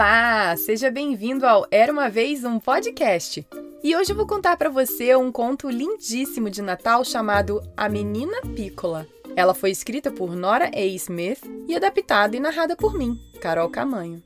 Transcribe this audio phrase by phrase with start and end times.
[0.00, 3.46] Olá, seja bem-vindo ao Era uma vez um podcast.
[3.84, 8.40] E hoje eu vou contar para você um conto lindíssimo de Natal chamado A Menina
[8.56, 9.06] Pícola.
[9.36, 10.86] Ela foi escrita por Nora A.
[10.86, 14.22] Smith e adaptada e narrada por mim, Carol Camanho.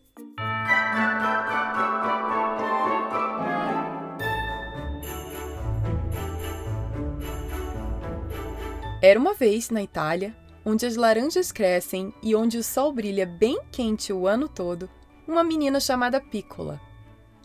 [9.02, 13.58] Era uma vez na Itália, onde as laranjas crescem e onde o sol brilha bem
[13.72, 14.88] quente o ano todo,
[15.26, 16.80] uma menina chamada Piccola.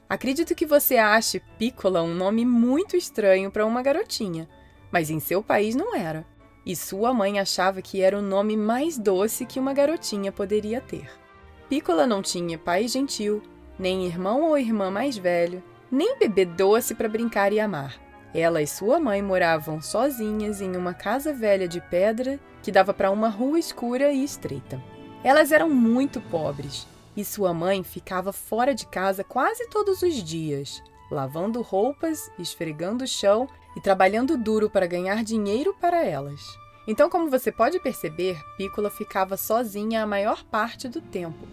[0.07, 4.49] Acredito que você ache Piccola um nome muito estranho para uma garotinha,
[4.91, 6.25] mas em seu país não era.
[6.65, 11.09] E sua mãe achava que era o nome mais doce que uma garotinha poderia ter.
[11.69, 13.41] Piccola não tinha pai gentil,
[13.77, 17.99] nem irmão ou irmã mais velho, nem bebê doce para brincar e amar.
[18.33, 23.09] Ela e sua mãe moravam sozinhas em uma casa velha de pedra que dava para
[23.09, 24.83] uma rua escura e estreita.
[25.23, 26.87] Elas eram muito pobres
[27.19, 30.81] e sua mãe ficava fora de casa quase todos os dias,
[31.11, 36.41] lavando roupas, esfregando o chão e trabalhando duro para ganhar dinheiro para elas.
[36.87, 41.45] Então, como você pode perceber, Piccola ficava sozinha a maior parte do tempo.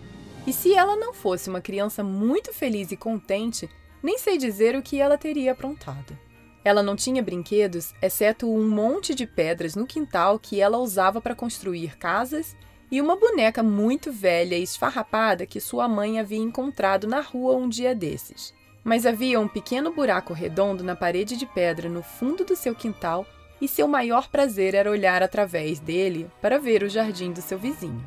[0.46, 3.68] E se ela não fosse uma criança muito feliz e contente,
[4.00, 6.16] nem sei dizer o que ela teria aprontado.
[6.64, 11.34] Ela não tinha brinquedos, exceto um monte de pedras no quintal que ela usava para
[11.34, 12.56] construir casas
[12.90, 17.68] e uma boneca muito velha e esfarrapada que sua mãe havia encontrado na rua um
[17.68, 18.54] dia desses.
[18.84, 23.26] Mas havia um pequeno buraco redondo na parede de pedra no fundo do seu quintal
[23.60, 28.04] e seu maior prazer era olhar através dele para ver o jardim do seu vizinho.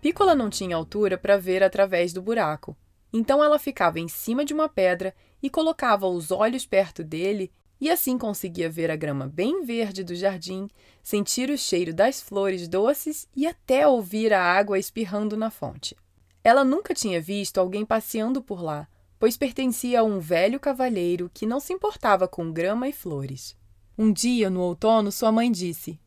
[0.00, 2.76] Piccola não tinha altura para ver através do buraco,
[3.12, 7.90] então ela ficava em cima de uma pedra e colocava os olhos perto dele e
[7.90, 10.68] assim conseguia ver a grama bem verde do jardim,
[11.02, 15.96] sentir o cheiro das flores doces e até ouvir a água espirrando na fonte.
[16.44, 18.86] Ela nunca tinha visto alguém passeando por lá,
[19.18, 23.56] pois pertencia a um velho cavalheiro que não se importava com grama e flores.
[23.98, 25.98] Um dia, no outono, sua mãe disse: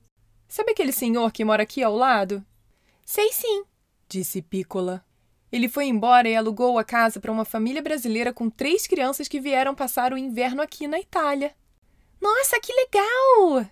[0.48, 2.42] Sabe aquele senhor que mora aqui ao lado?
[3.04, 3.66] Sei sim,
[4.08, 5.04] disse Piccola.
[5.52, 9.42] Ele foi embora e alugou a casa para uma família brasileira com três crianças que
[9.42, 11.54] vieram passar o inverno aqui na Itália.
[12.26, 13.70] Nossa, que legal!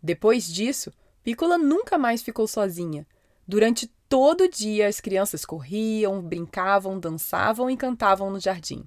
[0.00, 0.92] Depois disso,
[1.24, 3.04] Piccola nunca mais ficou sozinha.
[3.48, 8.86] Durante todo o dia, as crianças corriam, brincavam, dançavam e cantavam no jardim.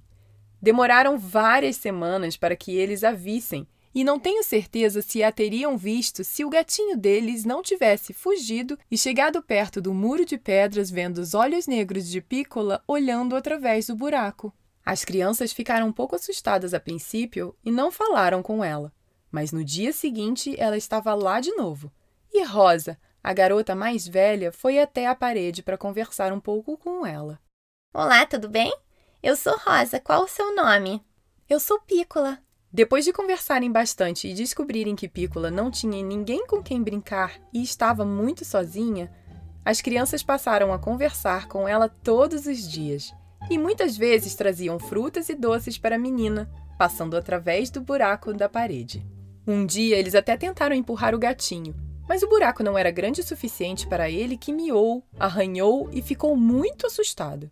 [0.62, 5.76] Demoraram várias semanas para que eles a vissem, e não tenho certeza se a teriam
[5.76, 10.90] visto se o gatinho deles não tivesse fugido e chegado perto do muro de pedras,
[10.90, 14.50] vendo os olhos negros de Piccola olhando através do buraco.
[14.82, 18.90] As crianças ficaram um pouco assustadas a princípio e não falaram com ela.
[19.30, 21.92] Mas no dia seguinte ela estava lá de novo.
[22.32, 27.06] E Rosa, a garota mais velha, foi até a parede para conversar um pouco com
[27.06, 27.38] ela.
[27.92, 28.74] Olá, tudo bem?
[29.22, 31.04] Eu sou Rosa, qual o seu nome?
[31.48, 32.38] Eu sou Pícola.
[32.72, 37.62] Depois de conversarem bastante e descobrirem que Pícola não tinha ninguém com quem brincar e
[37.62, 39.12] estava muito sozinha,
[39.64, 43.12] as crianças passaram a conversar com ela todos os dias
[43.50, 48.48] e muitas vezes traziam frutas e doces para a menina, passando através do buraco da
[48.48, 49.04] parede.
[49.46, 51.74] Um dia eles até tentaram empurrar o gatinho,
[52.06, 56.36] mas o buraco não era grande o suficiente para ele que miou, arranhou e ficou
[56.36, 57.50] muito assustado.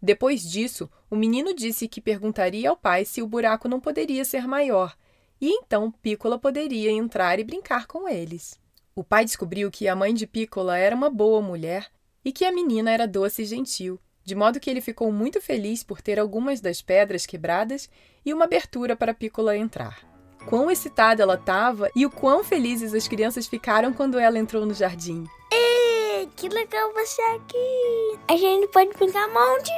[0.00, 4.46] Depois disso, o menino disse que perguntaria ao pai se o buraco não poderia ser
[4.46, 4.96] maior,
[5.40, 8.60] e então Piccola poderia entrar e brincar com eles.
[8.94, 11.90] O pai descobriu que a mãe de Piccola era uma boa mulher
[12.24, 15.82] e que a menina era doce e gentil, de modo que ele ficou muito feliz
[15.82, 17.90] por ter algumas das pedras quebradas
[18.24, 20.13] e uma abertura para Piccola entrar
[20.46, 24.74] quão excitada ela estava e o quão felizes as crianças ficaram quando ela entrou no
[24.74, 25.24] jardim.
[25.52, 28.18] Ei, que legal você aqui!
[28.28, 29.70] A gente pode brincar um monte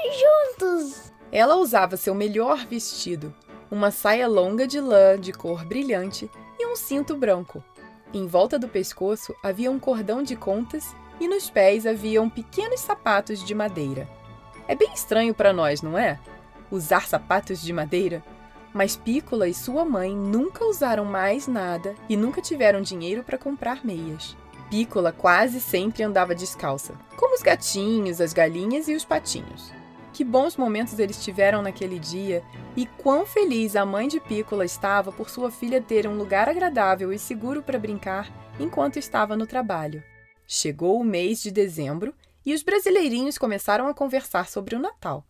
[0.58, 1.12] juntos!
[1.32, 3.34] Ela usava seu melhor vestido,
[3.70, 7.62] uma saia longa de lã de cor brilhante e um cinto branco.
[8.14, 13.42] Em volta do pescoço havia um cordão de contas e nos pés haviam pequenos sapatos
[13.44, 14.08] de madeira.
[14.68, 16.18] É bem estranho para nós, não é?
[16.70, 18.22] Usar sapatos de madeira
[18.76, 23.82] mas Pícola e sua mãe nunca usaram mais nada e nunca tiveram dinheiro para comprar
[23.82, 24.36] meias.
[24.68, 29.72] Pícola quase sempre andava descalça, como os gatinhos, as galinhas e os patinhos.
[30.12, 32.44] Que bons momentos eles tiveram naquele dia
[32.76, 37.10] e quão feliz a mãe de Pícola estava por sua filha ter um lugar agradável
[37.10, 38.30] e seguro para brincar
[38.60, 40.04] enquanto estava no trabalho.
[40.46, 42.14] Chegou o mês de dezembro
[42.44, 45.24] e os brasileirinhos começaram a conversar sobre o Natal.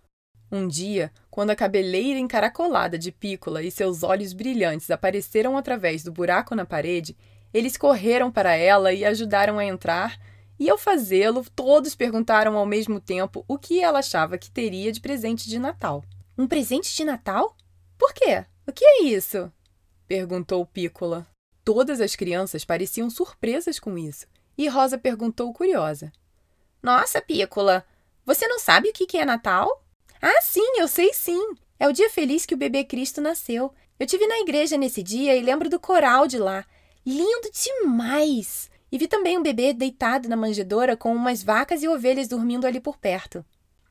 [0.50, 6.12] Um dia, quando a cabeleira encaracolada de Pícola e seus olhos brilhantes apareceram através do
[6.12, 7.16] buraco na parede,
[7.52, 10.19] eles correram para ela e ajudaram a entrar
[10.58, 15.00] E ao fazê-lo, todos perguntaram ao mesmo tempo o que ela achava que teria de
[15.00, 16.02] presente de Natal.
[16.38, 17.54] Um presente de Natal?
[17.98, 18.44] Por quê?
[18.66, 19.52] O que é isso?
[20.06, 21.26] perguntou Pícola.
[21.64, 24.26] Todas as crianças pareciam surpresas com isso,
[24.56, 26.12] e Rosa perguntou curiosa:
[26.82, 27.84] Nossa, Pícola,
[28.25, 29.86] você não sabe o que é Natal?
[30.21, 31.55] Ah, sim, eu sei sim.
[31.79, 33.73] É o dia feliz que o bebê Cristo nasceu.
[33.99, 36.65] Eu tive na igreja nesse dia e lembro do coral de lá.
[37.05, 38.71] Lindo demais!
[38.91, 42.81] E vi também um bebê deitado na manjedoura com umas vacas e ovelhas dormindo ali
[42.81, 43.45] por perto.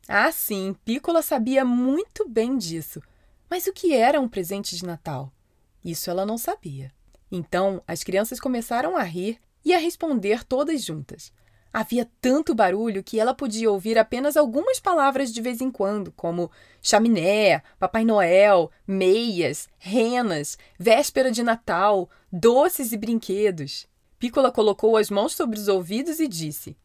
[0.08, 3.02] Ah, sim, Pícola sabia muito bem disso.
[3.50, 5.32] Mas o que era um presente de Natal?
[5.84, 6.92] Isso ela não sabia.
[7.32, 11.32] Então, as crianças começaram a rir e a responder todas juntas.
[11.78, 16.50] Havia tanto barulho que ela podia ouvir apenas algumas palavras de vez em quando, como
[16.82, 23.90] chaminé, Papai Noel, meias, renas, véspera de Natal, doces e brinquedos.
[24.18, 26.78] Pícola colocou as mãos sobre os ouvidos e disse: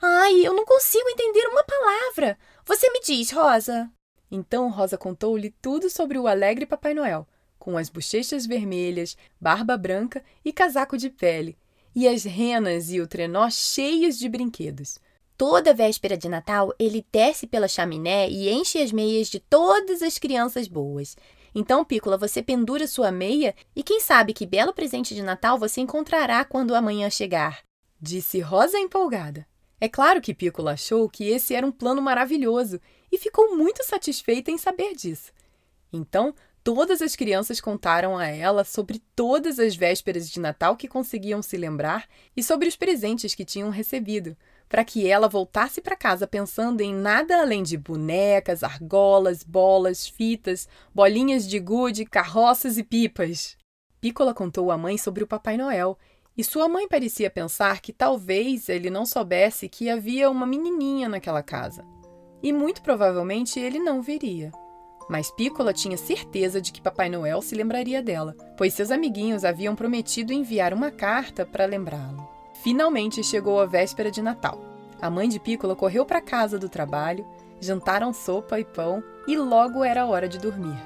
[0.00, 2.38] Ai, eu não consigo entender uma palavra.
[2.64, 3.90] Você me diz, Rosa.
[4.30, 7.26] Então Rosa contou-lhe tudo sobre o alegre Papai Noel,
[7.58, 11.58] com as bochechas vermelhas, barba branca e casaco de pele,
[11.94, 14.98] e as renas e o trenó cheios de brinquedos.
[15.36, 20.18] Toda véspera de Natal, ele desce pela chaminé e enche as meias de todas as
[20.18, 21.16] crianças boas.
[21.54, 25.80] Então, Pícola, você pendura sua meia e quem sabe que belo presente de Natal você
[25.80, 27.62] encontrará quando amanhã chegar.
[28.00, 29.46] Disse Rosa empolgada.
[29.80, 32.78] É claro que Pícola achou que esse era um plano maravilhoso
[33.10, 35.32] e ficou muito satisfeita em saber disso.
[35.92, 36.34] Então,
[36.72, 41.56] todas as crianças contaram a ela sobre todas as vésperas de Natal que conseguiam se
[41.56, 42.06] lembrar
[42.36, 44.36] e sobre os presentes que tinham recebido,
[44.68, 50.68] para que ela voltasse para casa pensando em nada além de bonecas, argolas, bolas, fitas,
[50.94, 53.56] bolinhas de gude, carroças e pipas.
[54.00, 55.98] Pícola contou à mãe sobre o Papai Noel
[56.38, 61.42] e sua mãe parecia pensar que talvez ele não soubesse que havia uma menininha naquela
[61.42, 61.84] casa.
[62.40, 64.52] E muito provavelmente ele não viria.
[65.10, 69.74] Mas Pícola tinha certeza de que Papai Noel se lembraria dela, pois seus amiguinhos haviam
[69.74, 72.28] prometido enviar uma carta para lembrá-lo.
[72.62, 74.60] Finalmente chegou a véspera de Natal.
[75.02, 77.26] A mãe de Pícola correu para casa do trabalho,
[77.58, 80.78] jantaram sopa e pão e logo era hora de dormir.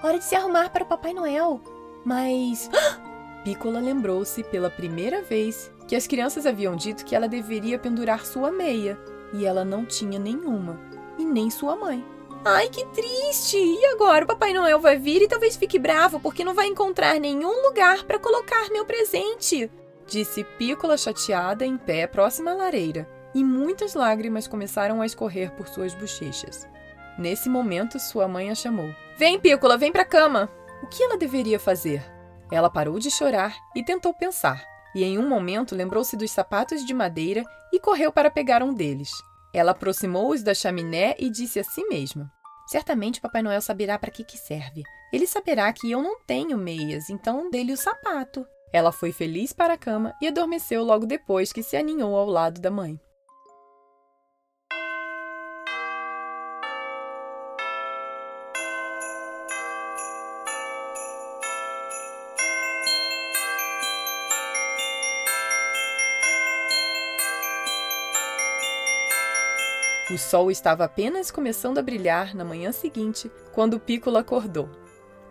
[0.00, 1.60] Hora de se arrumar para o Papai Noel.
[2.04, 2.70] Mas.
[3.42, 8.52] Pícola lembrou-se pela primeira vez que as crianças haviam dito que ela deveria pendurar sua
[8.52, 8.96] meia
[9.32, 10.78] e ela não tinha nenhuma,
[11.18, 12.04] e nem sua mãe.
[12.44, 13.56] Ai, que triste!
[13.56, 17.18] E agora o Papai Noel vai vir e talvez fique bravo porque não vai encontrar
[17.20, 19.70] nenhum lugar para colocar meu presente
[20.12, 25.66] disse Pícola chateada em pé próxima à lareira, e muitas lágrimas começaram a escorrer por
[25.66, 26.68] suas bochechas.
[27.18, 28.94] Nesse momento, sua mãe a chamou.
[29.16, 30.50] Vem, Pícola, vem para a cama!
[30.82, 32.02] O que ela deveria fazer?
[32.50, 34.62] Ela parou de chorar e tentou pensar,
[34.94, 37.42] e em um momento lembrou-se dos sapatos de madeira
[37.72, 39.10] e correu para pegar um deles.
[39.54, 42.30] Ela aproximou-os da chaminé e disse a si mesma:
[42.66, 44.82] Certamente Papai Noel saberá para que, que serve.
[45.12, 48.46] Ele saberá que eu não tenho meias, então dê-lhe o sapato.
[48.72, 52.60] Ela foi feliz para a cama e adormeceu logo depois que se aninhou ao lado
[52.60, 52.98] da mãe.
[70.12, 74.68] O sol estava apenas começando a brilhar na manhã seguinte quando Pícola acordou.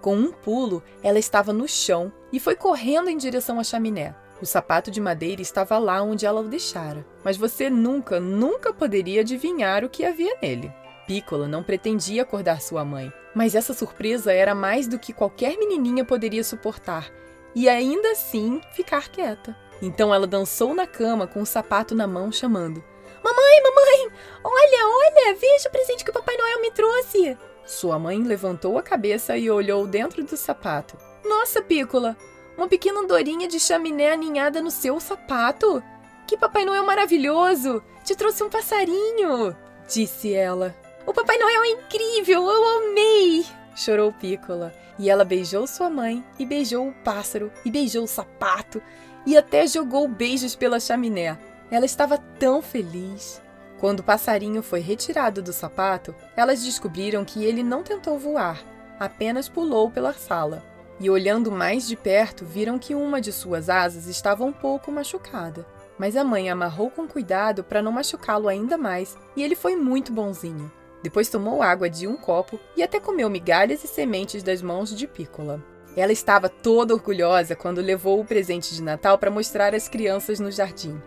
[0.01, 4.15] Com um pulo, ela estava no chão e foi correndo em direção à chaminé.
[4.41, 9.21] O sapato de madeira estava lá onde ela o deixara, mas você nunca, nunca poderia
[9.21, 10.73] adivinhar o que havia nele.
[11.05, 16.03] Piccola não pretendia acordar sua mãe, mas essa surpresa era mais do que qualquer menininha
[16.03, 17.07] poderia suportar,
[17.53, 19.55] e ainda assim ficar quieta.
[19.79, 22.83] Então ela dançou na cama com o sapato na mão, chamando:
[23.23, 24.11] Mamãe, mamãe,
[24.43, 27.37] olha, olha, veja o presente que o Papai Noel me trouxe.
[27.65, 30.97] Sua mãe levantou a cabeça e olhou dentro do sapato.
[31.23, 32.17] Nossa, Pícola!
[32.57, 35.81] Uma pequena andorinha de chaminé aninhada no seu sapato?
[36.27, 37.83] Que Papai Noel maravilhoso!
[38.03, 39.55] Te trouxe um passarinho!
[39.87, 40.75] Disse ela.
[41.05, 42.49] O Papai Noel é incrível!
[42.49, 43.45] Eu amei!
[43.75, 44.73] Chorou Pícola.
[44.99, 48.79] E ela beijou sua mãe, e beijou o pássaro, e beijou o sapato,
[49.25, 51.39] e até jogou beijos pela chaminé.
[51.71, 53.41] Ela estava tão feliz.
[53.79, 58.61] Quando o passarinho foi retirado do sapato, elas descobriram que ele não tentou voar,
[58.99, 60.63] apenas pulou pela sala.
[60.99, 65.65] E olhando mais de perto, viram que uma de suas asas estava um pouco machucada.
[65.97, 70.11] Mas a mãe amarrou com cuidado para não machucá-lo ainda mais, e ele foi muito
[70.11, 70.71] bonzinho.
[71.01, 75.07] Depois tomou água de um copo e até comeu migalhas e sementes das mãos de
[75.07, 75.63] Pícola.
[75.95, 80.51] Ela estava toda orgulhosa quando levou o presente de Natal para mostrar às crianças no
[80.51, 81.01] jardim.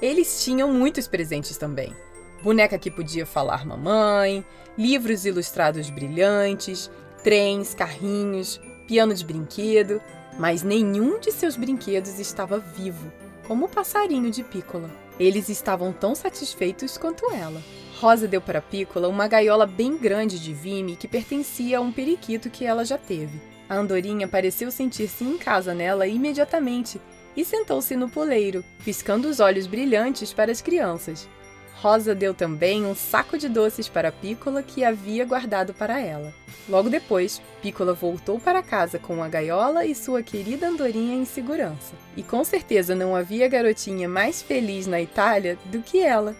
[0.00, 1.94] Eles tinham muitos presentes também.
[2.42, 4.44] Boneca que podia falar mamãe,
[4.76, 6.90] livros ilustrados brilhantes,
[7.24, 10.00] trens, carrinhos, piano de brinquedo,
[10.38, 13.10] mas nenhum de seus brinquedos estava vivo,
[13.48, 14.90] como o passarinho de Piccola.
[15.18, 17.62] Eles estavam tão satisfeitos quanto ela.
[17.98, 22.50] Rosa deu para Piccola uma gaiola bem grande de vime que pertencia a um periquito
[22.50, 23.40] que ela já teve.
[23.66, 27.00] A andorinha pareceu sentir-se em casa nela imediatamente
[27.36, 31.28] e sentou-se no poleiro, piscando os olhos brilhantes para as crianças.
[31.76, 36.32] Rosa deu também um saco de doces para Piccola que havia guardado para ela.
[36.68, 41.94] Logo depois, Piccola voltou para casa com a gaiola e sua querida andorinha em segurança.
[42.16, 46.34] E com certeza não havia garotinha mais feliz na Itália do que ela.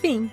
[0.00, 0.30] Fim.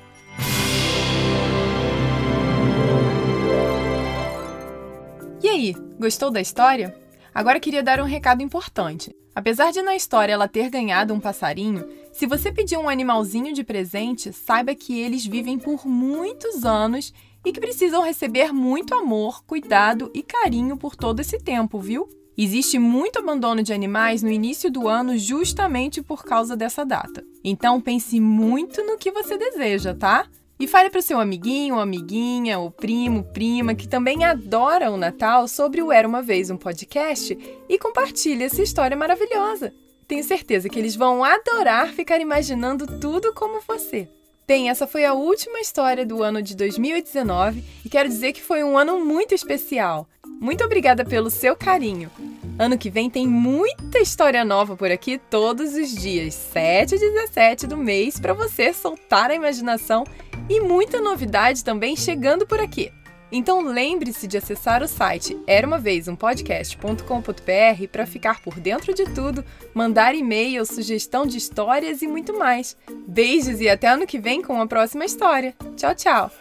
[5.44, 7.05] E aí, gostou da história?
[7.36, 9.14] Agora queria dar um recado importante.
[9.36, 13.62] Apesar de na história ela ter ganhado um passarinho, se você pedir um animalzinho de
[13.62, 17.14] presente, saiba que eles vivem por muitos anos
[17.46, 22.08] e que precisam receber muito amor, cuidado e carinho por todo esse tempo, viu?
[22.38, 27.22] Existe muito abandono de animais no início do ano justamente por causa dessa data.
[27.44, 30.26] Então pense muito no que você deseja, tá?
[30.58, 35.50] E fale para o seu amiguinho, amiguinha, ou primo, prima, que também adora o Natal
[35.50, 39.74] sobre o Era Uma Vez um podcast e compartilhe essa história maravilhosa.
[40.08, 44.08] Tenho certeza que eles vão adorar ficar imaginando tudo como você.
[44.48, 48.64] Bem, essa foi a última história do ano de 2019 e quero dizer que foi
[48.64, 50.08] um ano muito especial.
[50.40, 52.12] Muito obrigada pelo seu carinho.
[52.58, 57.68] Ano que vem tem muita história nova por aqui todos os dias, 7 e 17
[57.68, 60.06] do mês, para você soltar a imaginação
[60.50, 62.92] e muita novidade também chegando por aqui.
[63.32, 68.94] Então lembre-se de acessar o site era uma vez um podcast.com.br para ficar por dentro
[68.94, 72.78] de tudo, mandar e-mail, sugestão de histórias e muito mais.
[73.08, 75.54] Beijos e até ano que vem com a próxima história.
[75.76, 76.32] Tchau, tchau.